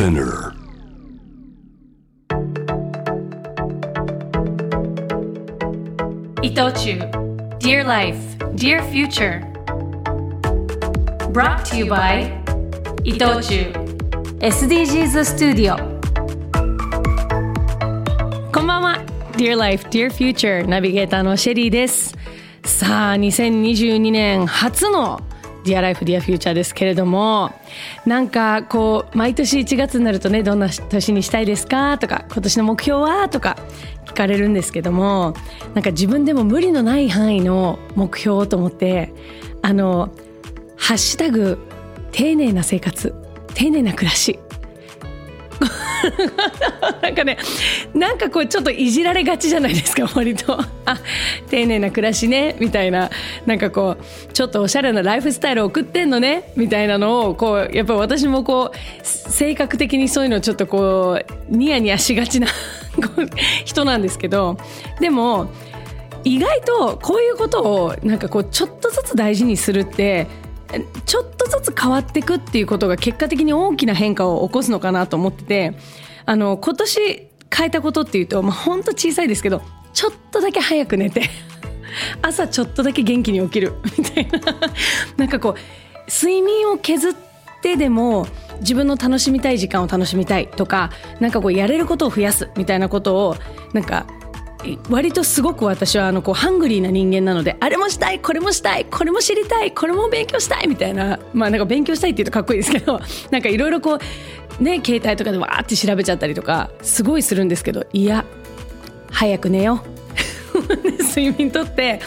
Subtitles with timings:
[0.00, 0.54] Spinner.
[6.40, 6.98] 伊藤忠
[7.58, 8.16] Dear Life,
[8.54, 9.42] Dear Future
[11.34, 12.32] Brought to you by
[13.04, 13.72] 伊藤忠
[14.40, 15.76] SDGs スタジオ
[18.50, 22.16] こんばんは Dear Life, Dear Future ナビゲーターのシェリーです
[22.64, 25.20] さあ2022年初の
[25.64, 27.52] Dear Life Dear Future ですけれども
[28.06, 33.56] なんかこう毎年1月になるとねどんな年にしたいですかとか今年の目標はとか
[34.06, 35.34] 聞かれるんですけども
[35.74, 39.12] なんか自分でも無理のない範囲の目標と思って
[39.62, 40.10] あの
[40.76, 41.58] 「ハッシュタグ
[42.12, 43.14] 丁寧な生活
[43.54, 44.38] 丁寧な暮らし」
[47.02, 47.38] なんかね
[47.94, 50.58] なんかこうちょっといじられがちじゃないですか 割と。
[50.84, 50.98] あ
[51.48, 53.10] 丁寧な暮らしねみたいな。
[53.46, 62.48] なんかこうちょっとおしゃれなライフスタイル送ってんのねみたいなのをこうやっぱり私もこう性格的にそういうのちょっとこうニヤニヤしがちな
[63.64, 64.56] 人なんですけど
[65.00, 65.50] でも
[66.24, 70.26] 意外とこういうことをなんかこうちょっとずつ大事にするって
[71.04, 75.74] ちょっとずつ変わっていくっていうことが結果的に大きな変化を起こすのかなと思ってて
[76.26, 81.22] あの今年変えたことっていうと、まあ、ほんと小さいですけどちょっとだけ早く寝て
[82.22, 84.40] 朝ちょっとだけ元気に起きるみたいな。
[85.16, 87.14] なんかこう睡眠を削っ
[87.62, 88.26] てでも
[88.60, 93.36] 自分の楽しみたい時間を楽しみたいとかなんかこうやれることを増やすみたいなことを
[93.72, 94.06] なんか
[94.88, 103.00] 割とすごく私はあのこうハングリーな人間なのであれもしたいこれもしたいこれも知りたいこれも勉強したいみたいなまあなんか勉強したいって言うとかっこいいですけど
[103.30, 103.98] なんかいろいろこ
[104.60, 108.24] うね携帯とかでわーって調べちゃったりとかすごいするんですけどいや
[109.10, 110.00] 早く寝よう。
[111.02, 112.00] 睡眠とって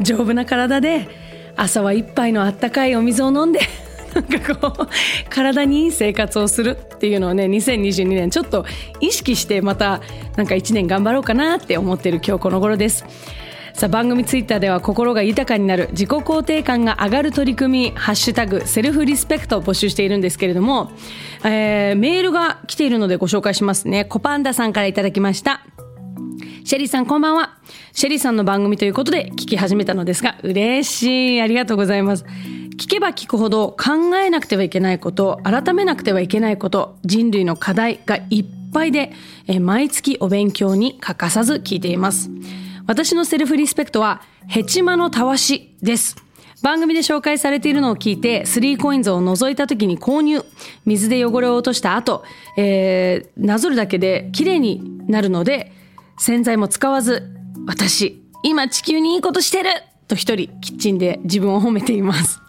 [0.00, 1.08] 丈夫な体で
[1.56, 3.60] 朝は一杯のあったかいお水を飲んで
[4.14, 4.88] なんかこう
[5.28, 8.64] 体にいい生活をするっていうのをね2022年ちょっと
[9.00, 10.00] 意識してまた
[10.36, 13.04] なんか1年頑張ろうかなって思ってる今日この頃です。
[13.74, 20.90] さあ番組ツイッターでは心が豊かになる自己肯定感が上がる取り組み「ハッシュタグセルフリスペクト」を募集しているんですけれども、
[21.44, 24.04] えー、メールが来ているのでご紹介しますね。
[24.04, 25.62] コパンダさんからいただきました。
[26.64, 27.58] シェリーさんこんばんは。
[27.92, 31.40] シェリーさんの番組ということで聞き始めたのですが嬉しい。
[31.40, 32.26] ありがとうございます。
[32.80, 39.12] 聞けば聞くほど考えなくてはいけないこと改めなくてはいけないこと人類の課題がいっぱいで、
[39.60, 42.30] 毎月お勉強に欠かさず聞いています
[42.86, 46.16] 私のセルフリスペクトはヘチマのたわしです
[46.62, 50.44] 番組で紹介されているのを聞いて、3コインズを覗いた時に購入。
[50.84, 52.22] 水で汚れを落とした後、
[52.58, 55.72] えー、なぞるだけで綺麗になるので、
[56.18, 57.34] 洗剤も使わず、
[57.66, 59.70] 私、今地球にいいことしてる
[60.06, 62.42] と一人、キッチンで自分を褒めています。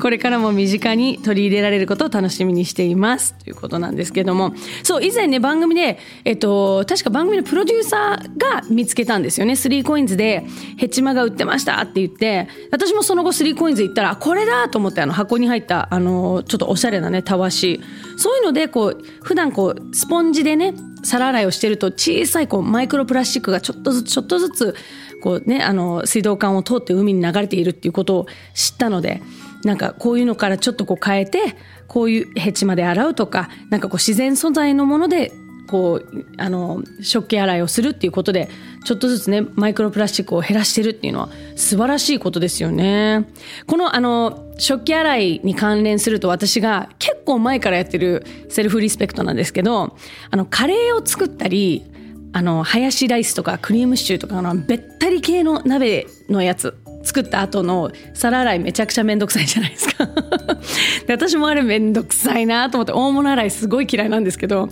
[0.00, 3.34] これからも身近に取り入れられることを楽しみにしています。
[3.34, 4.54] ということなんですけども。
[4.82, 9.54] そう以前ね番組で、えっと、確か番組のプロデューサーが見つけたんですよね。
[9.54, 10.44] 3coins で
[10.76, 12.48] ヘチマが売ってましたって言って。
[12.70, 17.80] 私もその後 3coins 行ったらこれだと思ってあの箱に入ったあのちょっとおしゃれなねたわし。
[18.16, 24.74] そういうのでこう普段こうスポンジでね皿洗いをしてると小さいこうマイクロプラスチックがちょっとずつちょっとずつ
[25.22, 29.22] こうねあの水道管を通って海に流れているっていうことを知ったので。
[29.66, 31.40] なんかこういうのからちょっとこう変えて
[31.88, 35.32] こういうヘチマで洗うとかなんかこう自然素材のもので
[35.66, 38.48] こうあの食器洗いをするっていうことで
[38.84, 43.28] ちょっとずつねマイクロプラスチックを減らしてるっていうのは素晴らしいことですよね。
[43.66, 49.96] このあの食器洗いに関連すると私が結構前からやってるセルフリスペクトなんですけど
[50.30, 51.84] あのカレーを作ったり
[52.32, 60.06] あのハヤシライスとかクリームシチューとかのべったり系の鍋のやつ作った後の皿洗いめちゃくちゃめんどくさいじゃないですか。
[61.06, 64.68] で私もあれめんどくさいなと思って大物洗いすごい嫌いなんですけど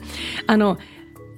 [0.47, 0.79] あの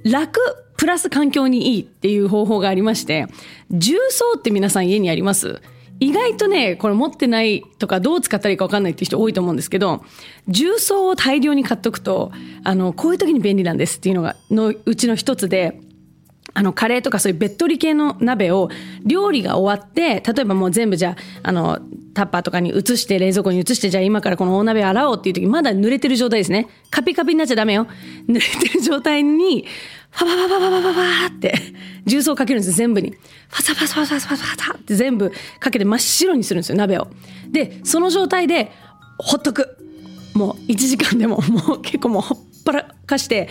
[0.05, 0.41] 楽
[0.77, 3.27] プラス環境にいいっていう方法がありまして
[3.71, 5.61] 重曹って皆さん家にあります。
[5.99, 10.05] 意外とねこれ持ってないとかどう使ったらいいか分かんないっていう人多いと思うんですけど
[10.47, 12.33] 重曹を大量に買っとくと
[12.65, 15.81] あのこういう時に便利なんですっていうのがのうちの一つで
[16.55, 18.71] あの、カレーとかそういうべっとり系の鍋を、
[19.05, 21.81] 料理が終わって、例えばもう全部じゃあ、あの、
[22.15, 26.69] タッパーとかに移して、冷蔵庫に移して、じゃあ今からこの大鍋洗おうっていう時、まだ濡れてる状態ですね。
[26.91, 27.87] カピカピになっちゃダメよ。
[28.27, 29.67] 濡れてる状態に、
[30.11, 31.55] ファファファファって、
[32.07, 33.11] 重曹かけるんです全部に。
[33.11, 37.09] ファサファサファサファサファって全部かけて真っ白にするんですよ、鍋を。
[37.51, 38.73] で、その状態で、
[39.19, 39.77] ほっとく。
[40.35, 43.49] もう1時間でも、もう結構もうほっぱらかして、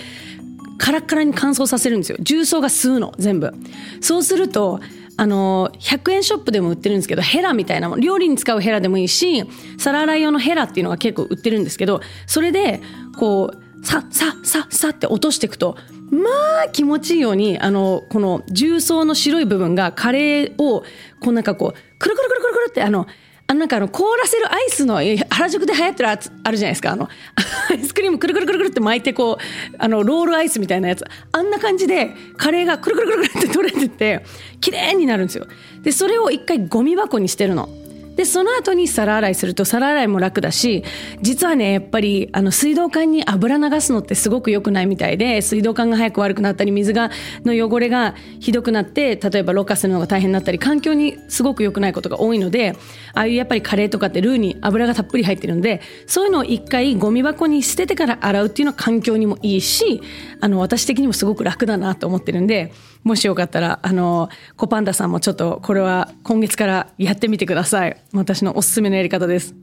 [0.77, 2.17] カラッカラに乾燥させるんですよ。
[2.21, 3.53] 重曹が吸うの全部。
[4.01, 4.79] そうすると
[5.17, 9.45] あの100円ショップでも売ってるんですけどヘラみたいなもの料理に使うヘラでもいいし
[9.77, 12.81] 皿洗い用のヘラっていうのが結構売ってるんですけどそれで
[13.17, 15.77] こうさっさっさっさって落としていくと
[16.11, 16.29] ま
[16.65, 20.83] あ気持ちいいようにあのこの重曹の白い部分がカレーを
[21.21, 23.07] こうなんかこうくるくるくるくるくるってあの
[23.47, 24.95] あのなんかあの凍らせるアイスの
[25.29, 26.91] 原宿で流行ってるやつあるじゃないですか。
[26.91, 27.07] あの
[27.69, 31.05] アイスクリームくるくるくるくるって巻いてこうあのロールアイスみたいなやつ。
[31.31, 34.25] あんな感じでカレーがくるくるくるくるって取れてて
[34.61, 35.45] 綺麗になるんですよ。
[35.83, 37.69] でそれを一回ゴミ箱にしてるの。
[38.15, 40.83] でその後に皿洗いすると皿洗いも楽だし
[41.21, 47.11] 実はねやっぱりあの水道管に油流すのってすごく良くないみたいで水道管が早く悪くなったり水が
[47.43, 52.75] の汚れがひどくなって例えばろ過するのが大変になったり環境にすごく良くないことが多いので
[53.13, 60.01] ああいうやっぱりカレーとかってルーに油がたっぷり入ってるのでそういうのを一回ゴミ箱に捨ててから洗うっていうのは環境にもいいし
[60.41, 62.71] あの私的にもすごく楽だなと思ってるんで
[63.05, 67.97] もしよかったら、あの、コパンダさんもちょっとこれは今月からやってみてください。
[68.17, 69.55] 私のおすすめのやり方です。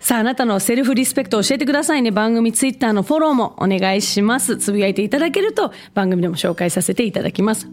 [0.00, 2.10] さあ、あなたのセルフリスペクトを教えてくださいね。
[2.10, 4.56] 番組ツイッターのフォローもお願いします。
[4.56, 7.68] つぶやいていただけると番組でも紹介させていただきます。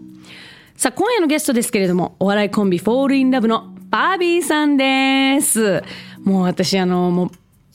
[0.76, 5.82] さあ、今夜のゲストですけれども、お笑いコンビフォールインラブのバービーさんです。
[6.22, 7.30] もう私、あの、もう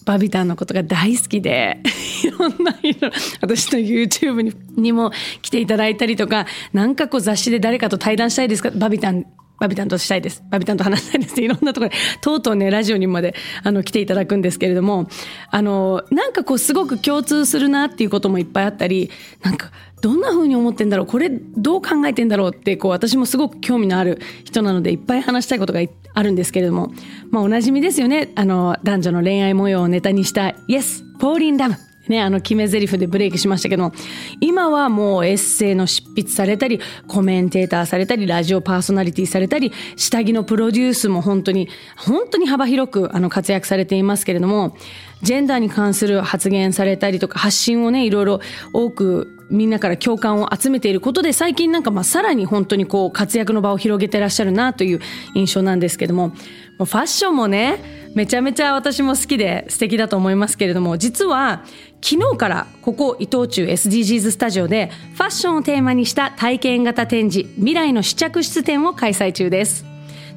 [0.06, 1.80] バビタンのことが大好きで
[2.24, 3.10] いろんな色
[3.40, 5.12] 私の YouTube ににも
[5.42, 8.70] 来ていただいたりとかなんかこう雑誌で誰かと対談したいですか？
[8.72, 9.26] バビタン
[9.64, 10.44] バビタンとしたいです。
[10.50, 11.42] バビタンと話したいです。
[11.42, 13.34] いろんなところで、とうとうね、ラジオにまで、
[13.64, 15.08] あの、来ていただくんですけれども、
[15.52, 19.10] あの、なんかこう、すごく共通するなっていうこともいっぱいあったり、
[19.42, 19.72] なんか、
[20.02, 21.06] どんな風に思ってんだろう。
[21.06, 25.80] これどう考えてんだろうってこう私もすごく興味のある人なのでいっぱい話したいことが
[26.14, 26.92] あるんですけれども。
[27.32, 28.30] まあおなじみですよね。
[28.36, 31.06] あの男女の恋愛模様をネタにした「Yes!
[31.22, 31.78] Fall in Love」
[32.08, 33.94] ね、あの決め台詞でブレイクしましたけど
[34.42, 44.76] 今はもうエッセイの執筆されたりコメンテーターされたりラジオパーソナリティされたり下着のプロデュースも本当に本当に幅広くあの活躍されていますけれども
[45.22, 48.42] ジェンダーに関する発言されたりとか発信をねいろいろ
[48.74, 55.00] 多くみんなから共感を集めていることで最近なんかまあさらに本当にこう活躍の場を広げてらっしゃるなという
[55.36, 56.34] 印象なんですけども
[56.78, 61.64] もファッションもねめちゃめちゃ私も好きで素敵だと思いますけれども実は
[62.02, 69.86] 昨日からここ伊藤忠 SDGs スタジオでファッションをテーマにした体験型展示未来の試着室展を開催中です。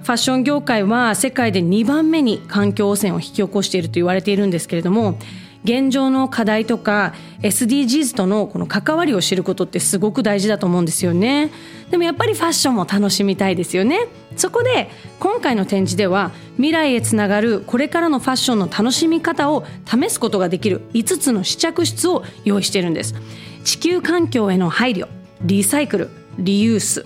[0.02, 5.18] ファッション業界は世界で2番目に環境汚染を引き起こしていると言われているんですけれども
[5.66, 11.50] 現状の課題とか SDGs とのこの関わりを知ることってすごく大事だと思うんですよね。
[11.90, 14.06] でもやっぱりファッションも楽しみたいですよね。
[14.36, 23.16] そこで今回の展示では未来へつながるこれからのファッションの楽しみ方を試すことができる5つの試着室を用意しているんです。
[23.64, 25.08] 地球環境への配慮
[25.42, 27.04] リサイクルリユース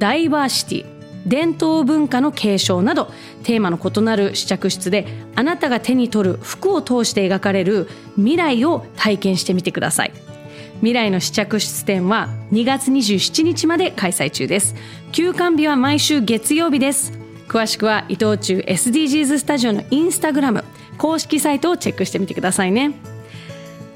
[0.00, 0.89] ダイバーシティ。
[1.26, 3.12] 伝統文化の継承など
[3.42, 5.06] テーマの異なる試着室で
[5.36, 10.12] あなたが手に取る服を通して描かれる未来を体験してみてください。
[10.78, 14.74] 未来の試着室展は2月27日まで開催中です。
[15.12, 17.12] 休館日は毎週月曜日です。
[17.48, 20.64] 詳しくは伊藤忠 SDGs スタジオのインスタグラム
[20.96, 22.94] 公式サイトをチェックしてみてくださいね。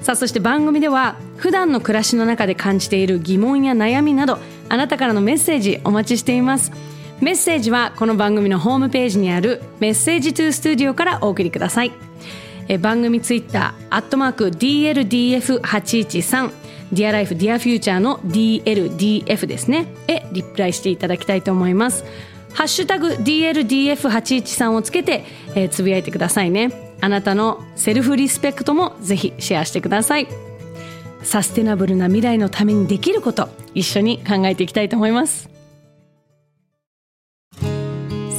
[0.01, 4.37] さあそして番組では普段の暮らしの中で感じている疑問や悩みなど
[4.69, 6.71] あなたからのメッセージお待ちしています。
[7.21, 11.93] メッセージはこの番組のホームページにある Message to Studio からお送りください。
[12.67, 16.51] え番組ツイッターアットマーク DLDF813
[16.91, 19.87] Dear Life Dear Future の DLDF ですね。
[20.07, 22.03] へリプライしていただきたいと思います。
[22.53, 25.23] ハッシュタグ DLDF813 をつけて、
[25.71, 26.95] つぶやいてくださいね。
[27.01, 30.27] あなたのセルフリスペクトもぜひシェアしてください。
[31.23, 35.54] サステナブルな未来のためにできること一緒に考えていきたいと思います。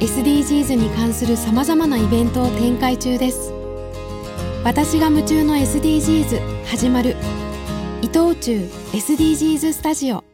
[0.00, 3.52] SDGs に関するさまざまなイベントを展開中です。
[4.64, 7.16] 私が夢中の SDGs 始まる。
[8.00, 10.29] 伊藤忠 SDGs スタジオ。